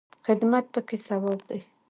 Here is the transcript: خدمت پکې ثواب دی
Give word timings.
خدمت 0.25 0.65
پکې 0.73 0.97
ثواب 1.07 1.39
دی 1.49 1.59